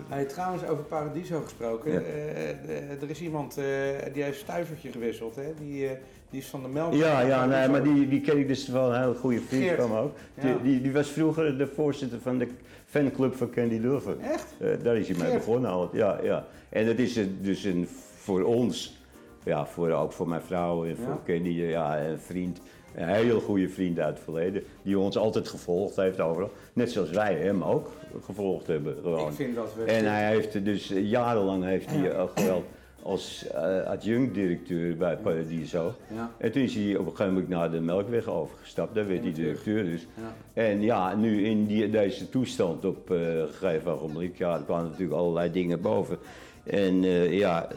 [0.09, 1.93] Hey, trouwens, over Paradiso gesproken.
[1.93, 3.65] Uh, er is iemand uh,
[4.13, 5.55] die heeft stuivertje gewisseld, hè?
[5.59, 5.91] Die, uh,
[6.33, 6.95] die is van de melk.
[6.95, 9.81] Ja, ja nee, maar die, die ken ik dus wel een hele goede vriend Geert.
[9.81, 10.17] van me ook.
[10.41, 12.49] Die, die, die, was vroeger de voorzitter van de
[12.87, 14.17] fanclub van Candy Dulver.
[14.21, 14.55] Echt?
[14.83, 15.91] daar is hij mee begonnen al.
[15.93, 16.47] Ja, ja.
[16.69, 19.01] En dat is dus een, voor ons,
[19.45, 22.61] ja, voor, ook voor mijn vrouw en voor Kenny, ja, een vriend.
[22.95, 26.51] Een heel goede vriend uit het verleden, die ons altijd gevolgd heeft overal.
[26.73, 27.91] Net zoals wij hem ook
[28.25, 28.97] gevolgd hebben.
[29.03, 29.29] Gewoon.
[29.29, 29.85] Ik vind dat we...
[29.85, 32.65] En hij heeft dus jarenlang heeft hij ook wel
[33.03, 35.95] als uh, adjunct-directeur bij Paradiso.
[36.15, 36.31] Ja.
[36.39, 39.33] En toen is hij op een gegeven moment naar de Melkweg overgestapt, daar werd hij
[39.33, 40.07] directeur dus.
[40.17, 40.63] Ja.
[40.63, 44.91] En ja, nu in die, deze toestand op uh, een gegeven ogenblik, ja, er kwamen
[44.91, 46.19] natuurlijk allerlei dingen boven.
[46.65, 47.69] En uh, ja,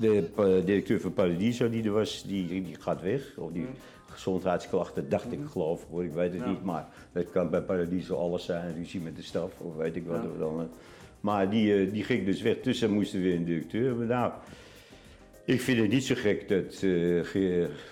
[0.00, 3.36] de directeur van Paradiso die er was, die, die gaat weg.
[3.36, 3.66] Of die
[4.06, 6.62] gezondheidsklachten, dacht ik geloof ik, ik weet het niet.
[6.64, 10.38] Maar dat kan bij Paradiso alles zijn, ruzie met de staf of weet ik wat.
[10.38, 10.68] Dan,
[11.22, 14.32] maar die, eh, die ging dus weg, tussen moesten weer een directeur Nou,
[15.44, 17.24] ik vind het niet zo gek dat uh,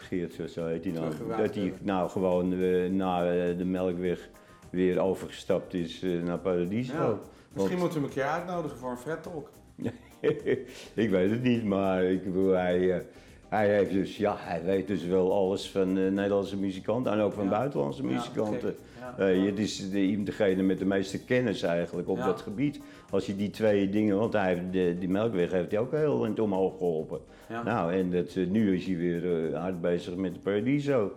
[0.08, 4.28] Geert, zo heet hij nou, dat hij nou gewoon uh, naar de Melkweg
[4.70, 6.92] weer overgestapt is naar Paradiso.
[6.92, 7.18] Ja,
[7.52, 9.50] misschien moeten we een keer uitnodigen voor een Fred Talk.
[11.04, 13.06] ik weet het niet, maar ik bedoel, hij,
[13.50, 17.48] hij heeft dus, ja, hij weet dus wel alles van Nederlandse muzikanten en ook van
[17.48, 18.74] buitenlandse muzikanten.
[19.18, 22.80] Ja, het is de, degene met de meeste kennis eigenlijk op dat gebied.
[23.10, 26.24] Als je die twee dingen, want hij heeft de, die melkweg heeft hij ook heel
[26.24, 27.20] in het omhoog geholpen.
[27.64, 31.12] Nou, en dat, eh, nu is hij weer uh, hard bezig met de Paradiso.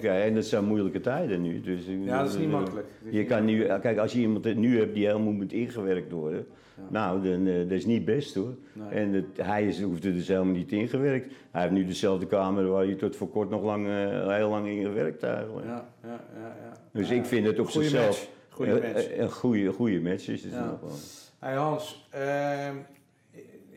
[0.00, 1.60] Ja, en dat zijn moeilijke tijden nu.
[1.60, 2.86] Dus, ja, dat is niet makkelijk.
[3.10, 6.46] Je kan nu, kijk, als je iemand nu hebt die helemaal moet ingewerkt worden,
[6.88, 8.54] nou, dan, uh, dat is niet best hoor.
[8.90, 11.32] En het, hij is, hoeft er dus helemaal niet ingewerkt.
[11.50, 14.68] Hij heeft nu dezelfde kamer waar je tot voor kort nog lang, uh, heel lang
[14.68, 15.66] in gewerkt eigenlijk.
[15.66, 16.72] Ja, ja, ja, ja.
[16.92, 20.90] Dus ik vind het op zichzelf een goede, goede match is het nog wel.
[21.38, 22.68] Hey Hans, uh,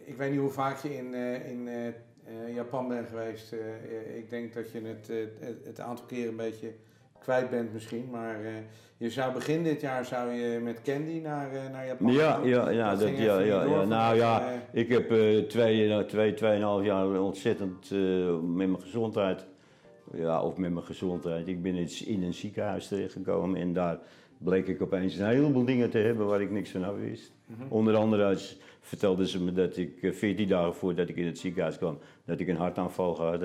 [0.05, 1.69] ik weet niet hoe vaak je in, uh, in
[2.53, 3.53] Japan bent geweest.
[4.15, 5.11] ik denk dat je het,
[5.63, 6.73] het aantal keren een beetje
[7.19, 8.07] kwijt bent misschien.
[8.11, 8.37] Maar
[8.97, 12.95] je zou begin dit jaar zou je met Candy naar, naar Japan Ja, ja, ja,
[12.95, 13.83] dat, ja, ja, ja.
[13.83, 15.07] Nou ja, ik heb
[15.47, 17.91] twee, twee, tweeënhalf jaar ontzettend
[18.41, 19.45] met mijn gezondheid...
[20.13, 21.47] Ja, of met mijn gezondheid.
[21.47, 23.99] Ik ben in een ziekenhuis terechtgekomen en daar
[24.37, 27.31] bleek ik opeens een heleboel dingen te hebben waar ik niks van af wist.
[27.45, 27.61] Mhm.
[27.69, 28.37] Onder andere
[28.81, 32.39] vertelden ze me dat ik 14 eh, dagen voordat ik in het ziekenhuis kwam, dat
[32.39, 33.41] ik een hartaanval had.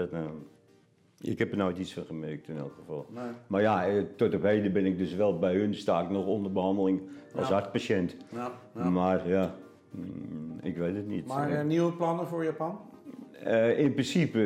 [1.27, 3.07] Ik heb er nooit iets van gemerkt in elk geval.
[3.47, 6.27] Maar ja, eh, tot op heden ben ik dus wel bij hun, sta ik nog
[6.27, 7.03] onder behandeling
[7.35, 8.17] als hartpatiënt.
[8.29, 8.91] Ja, ja.
[8.91, 9.55] Maar ja,
[9.91, 11.27] mm, ik weet het niet.
[11.27, 12.81] Maar uh, nieuwe plannen voor Japan?
[13.77, 14.39] in principe,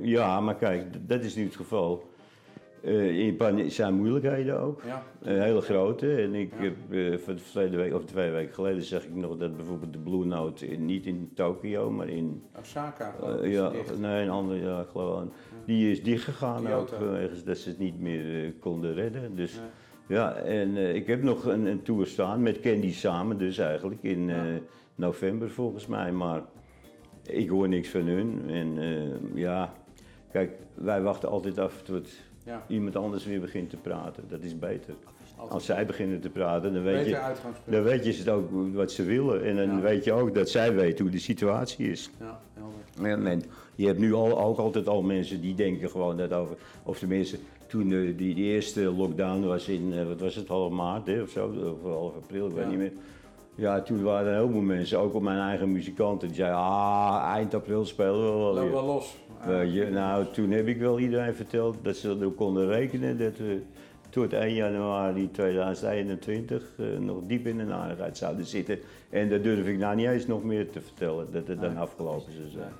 [0.00, 2.09] ja, maar kijk, dat is niet het geval.
[2.82, 4.82] Uh, in Pan zijn moeilijkheden ook.
[4.86, 5.02] Ja.
[5.22, 6.16] Uh, hele grote.
[6.16, 9.92] En ik heb uh, van week, of twee weken geleden zeg ik nog dat bijvoorbeeld
[9.92, 12.42] de Blue Note in, niet in Tokio, maar in.
[12.58, 13.14] Osaka.
[13.42, 15.32] ja, nee, een andere, ja, gewoon.
[15.64, 19.36] Die is dichtgegaan ook, wegens dat ze het niet meer konden redden.
[19.36, 19.60] Dus
[20.08, 24.30] ja, en ik heb nog een, een, tour staan met Candy samen, dus eigenlijk in
[24.94, 26.12] november volgens mij.
[26.12, 26.42] Maar
[27.22, 28.42] ik hoor niks van hun.
[28.48, 28.78] En
[29.34, 29.72] ja,
[30.32, 32.08] kijk, wij wachten altijd af tot
[32.44, 32.64] ja.
[32.68, 34.24] iemand anders weer begint te praten.
[34.28, 34.94] Dat is beter.
[35.48, 37.18] Als zij beginnen te praten, dan weet, je,
[37.64, 39.44] dan weet je het ook wat ze willen.
[39.44, 42.10] En dan weet je ook dat zij weten hoe de situatie is.
[42.18, 42.40] Ja,
[42.94, 43.26] helder.
[43.26, 43.42] En,
[43.74, 47.38] je hebt nu al, ook altijd al mensen die denken gewoon dat over, of tenminste
[47.66, 51.22] toen de, die, die eerste lockdown was in, uh, wat was het, half maart hè,
[51.22, 52.92] of zo, of half april, ik weet niet meer.
[53.60, 57.22] Ja, toen waren er heel veel mensen, ook op mijn eigen muzikanten, die zeiden, ah,
[57.34, 58.72] eind april spelen we wel weer.
[58.72, 59.16] wel los.
[59.46, 63.62] je, nou, toen heb ik wel iedereen verteld dat ze erop konden rekenen dat we
[64.10, 68.78] tot 1 januari 2021 uh, nog diep in de narigheid zouden zitten.
[69.10, 72.32] En dat durf ik nou niet eens nog meer te vertellen, dat het dan afgelopen
[72.32, 72.72] zou zijn.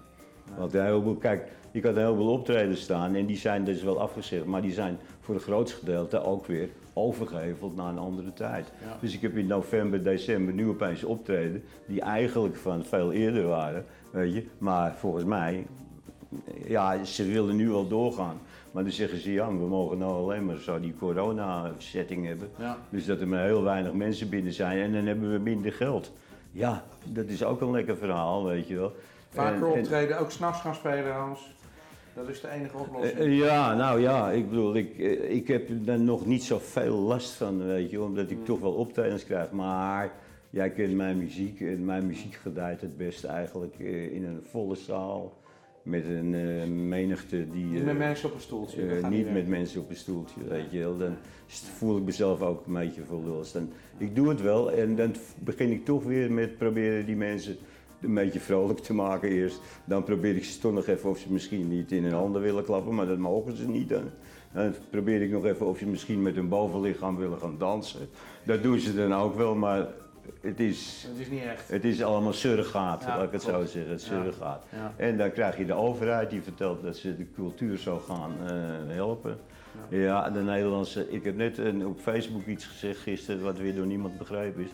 [0.59, 4.01] Want een heleboel, kijk, ik had een heleboel optredens staan en die zijn dus wel
[4.01, 8.73] afgezegd, maar die zijn voor het grootste gedeelte ook weer overgeheveld naar een andere tijd.
[9.01, 13.85] Dus ik heb in november, december nu opeens optreden die eigenlijk van veel eerder waren,
[14.11, 14.47] weet je.
[14.59, 15.67] Maar volgens mij,
[16.67, 18.37] ja, ze willen nu wel doorgaan.
[18.71, 22.49] Maar dan zeggen ze, ja, we mogen nou alleen maar zo die corona-setting hebben.
[22.91, 26.13] Dus dat er maar heel weinig mensen binnen zijn en dan hebben we minder geld.
[26.53, 28.93] Ja, dat is ook een lekker verhaal, weet je wel.
[29.31, 31.55] Vaker optreden, ook s'nachts gaan spelen, Hans.
[32.15, 33.19] Dat is de enige oplossing.
[33.19, 37.31] Uh, ja, nou ja, ik bedoel, ik, eh, ik heb er nog niet zoveel last
[37.31, 38.45] van, weet je, omdat ik hmm.
[38.45, 39.51] toch wel optredens krijg.
[39.51, 40.13] Maar
[40.51, 43.79] jij kent mijn muziek en mijn muziek gedijt het best eigenlijk
[44.13, 45.39] in een volle zaal.
[45.83, 47.65] Met een uh, menigte die.
[47.65, 49.09] Niet met mensen op een stoeltje.
[49.09, 50.97] niet met mensen op een stoeltje, weet je wel.
[50.97, 51.17] Dan
[51.47, 53.03] voel ik mezelf ook een beetje
[53.53, 57.57] Dan, ik doe het wel en dan begin ik toch weer met proberen die mensen
[58.01, 59.61] een beetje vrolijk te maken eerst.
[59.85, 62.65] Dan probeer ik ze toch nog even of ze misschien niet in hun handen willen
[62.65, 63.89] klappen, maar dat mogen ze niet.
[63.89, 64.11] Dan,
[64.53, 68.09] dan probeer ik nog even of ze misschien met hun bovenlichaam willen gaan dansen.
[68.45, 69.89] Dat doen ze dan ook wel, maar
[70.41, 71.69] het is, het is niet echt.
[71.69, 74.61] Het is allemaal surrogaat, laat ik het zo zeggen.
[74.71, 74.95] Ja.
[74.97, 78.49] En dan krijg je de overheid die vertelt dat ze de cultuur zou gaan uh,
[78.95, 79.39] helpen.
[79.89, 80.31] Ja.
[80.31, 81.11] de Nederlandse.
[81.11, 84.71] Ik heb net op Facebook iets gezegd gisteren wat weer door niemand begrepen is.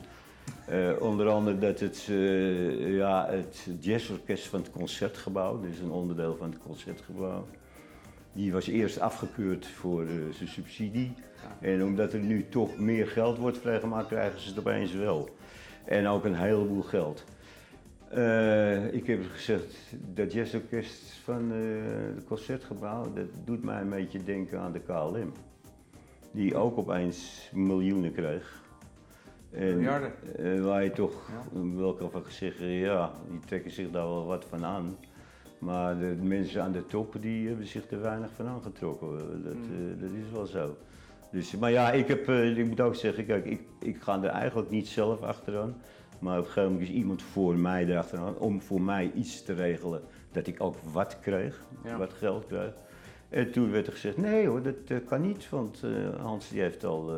[0.70, 6.36] Uh, onder andere dat het, uh, ja, het jazzorkest van het Concertgebouw, dus een onderdeel
[6.36, 7.46] van het Concertgebouw,
[8.32, 11.12] die was eerst afgekeurd voor uh, zijn subsidie.
[11.60, 15.28] En omdat er nu toch meer geld wordt vrijgemaakt, krijgen ze het opeens wel.
[15.84, 17.24] En ook een heleboel geld.
[18.92, 19.76] ik heb gezegd,
[20.14, 21.50] dat jazzorkest van
[22.14, 25.32] het Concertgebouw, dat doet mij een beetje denken aan de KLM.
[26.30, 28.64] Die ook opeens miljoenen kreeg.
[29.50, 31.76] En, uh, waar je toch ja.
[31.76, 34.96] wel kan zeggen, ja, die trekken zich daar wel wat van aan.
[35.58, 39.42] Maar de mensen aan de top die hebben zich er weinig van aangetrokken.
[39.44, 39.62] Dat, mm.
[39.62, 40.76] uh, dat is wel zo.
[41.30, 44.28] Dus, maar ja, ik, heb, uh, ik moet ook zeggen, kijk, ik, ik ga er
[44.28, 45.74] eigenlijk niet zelf achteraan.
[46.18, 49.52] Maar op een gegeven moment is iemand voor mij erachteraan om voor mij iets te
[49.52, 50.00] regelen
[50.32, 51.60] dat ik ook wat kreeg,
[51.98, 52.72] wat geld kreeg.
[53.28, 55.82] En toen werd er gezegd, nee hoor, dat kan niet, want
[56.20, 57.12] Hans die heeft al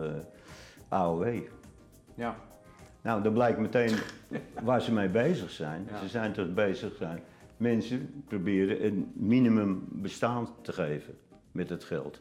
[0.88, 1.40] AOW.
[2.18, 2.36] Ja.
[3.02, 3.96] Nou, dan blijkt meteen
[4.62, 5.88] waar ze mee bezig zijn.
[6.00, 7.20] Ze zijn toch bezig zijn.
[7.56, 11.14] Mensen proberen een minimum bestaan te geven
[11.52, 12.20] met het geld.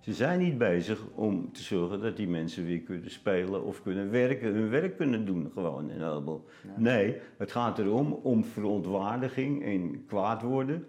[0.00, 4.10] Ze zijn niet bezig om te zorgen dat die mensen weer kunnen spelen of kunnen
[4.10, 6.44] werken, hun werk kunnen doen gewoon in Elbel.
[6.76, 10.86] Nee, het gaat erom om verontwaardiging en kwaad worden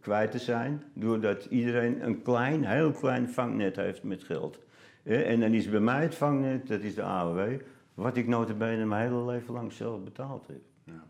[0.00, 4.60] kwijt te zijn, doordat iedereen een klein, heel klein vangnet heeft met geld.
[5.02, 7.60] En dan is bij mij het vangnet, dat is de AOW,
[8.00, 10.60] wat ik notabene mijn hele leven lang zelf betaald heb.
[10.84, 11.04] Ja.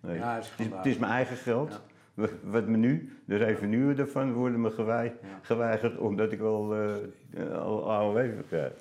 [0.00, 0.16] Nee.
[0.16, 1.80] Ja, het, is het, is, mijn eigen geld.
[2.42, 4.70] Wat me nu, de revenuen ervan worden me
[5.42, 6.94] geweigerd omdat ik al, uh,
[7.52, 8.72] al AOW krijg.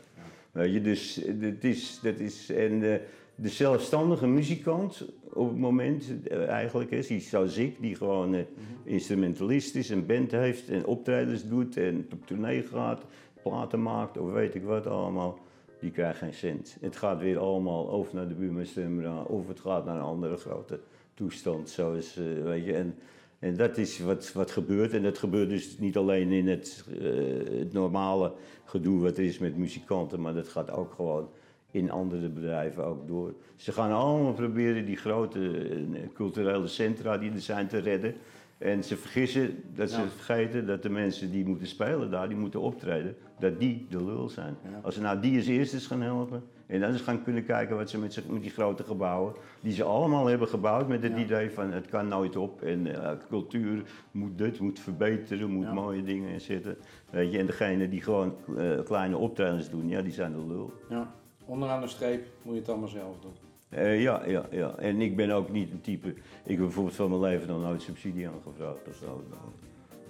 [0.52, 2.96] Weet je, dus dat is, dat is, en uh,
[3.36, 8.46] de zelfstandige muzikant op het moment uh, eigenlijk is, zoals ik, die gewoon mm -hmm.
[8.84, 13.06] instrumentalist is, een band heeft en optredens doet en op tournee gaat,
[13.42, 15.40] platen maakt of weet ik wat allemaal
[15.84, 16.78] die krijgt geen cent.
[16.82, 20.80] Het gaat weer allemaal over naar de buurman of het gaat naar een andere grote
[21.14, 21.70] toestand.
[21.70, 22.96] Zo is, uh, weet je, en,
[23.40, 24.94] en dat is wat, wat gebeurt.
[24.94, 28.34] En dat gebeurt dus niet alleen in het, uh, het normale
[28.66, 31.30] gedoe wat er is met muzikanten, maar dat gaat ook gewoon
[31.72, 33.34] in andere bedrijven ook door.
[33.56, 38.16] Ze gaan allemaal proberen die grote uh, culturele centra die er zijn te redden.
[38.58, 42.62] En ze vergissen dat ze vergeten dat de mensen die moeten spelen daar, die moeten
[42.62, 44.58] optreden, dat die de lul zijn.
[44.82, 47.90] Als ze nou die als eerste gaan helpen en dan eens gaan kunnen kijken wat
[47.90, 51.72] ze met, met die grote gebouwen, die ze allemaal hebben gebouwd met het idee van
[51.72, 56.78] het kan nooit op en uh, cultuur moet dit, moet verbeteren, moet mooie dingen zitten.
[57.10, 60.74] Weet je, en degene die gewoon uh, kleine optredens doen, ja, die zijn de lul.
[60.90, 61.14] Ja,
[61.46, 63.53] onderaan de streep moet je het allemaal zelf doen.
[63.78, 64.76] Uh, ja, ja, ja.
[64.78, 66.08] En ik ben ook niet een type.
[66.10, 69.24] Ik heb bijvoorbeeld van mijn leven nog nooit subsidie aangevraagd of zo.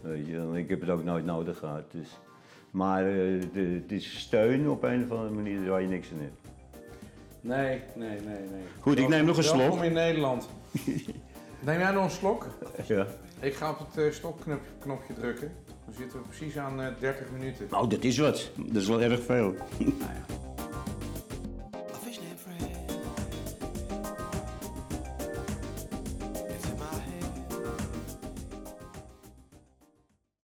[0.02, 1.91] Weet je, ik heb het ook nooit nodig gehad.
[1.91, 2.19] Dus.
[2.71, 6.19] Maar uh, de, het is steun op een of andere manier waar je niks aan
[6.19, 6.41] hebt.
[7.41, 8.63] Nee, nee, nee, nee.
[8.80, 9.58] Goed, ik neem nog een slok.
[9.58, 10.49] Welkom in Nederland.
[11.65, 12.47] neem jij nog een slok?
[12.88, 13.08] Ja.
[13.39, 15.52] Ik ga op het uh, stopknopje drukken.
[15.86, 17.67] Dan zitten we precies aan 30 minuten.
[17.69, 18.52] Nou, dat is wat.
[18.56, 19.54] Dat is wel erg veel.
[19.78, 20.42] nou ja.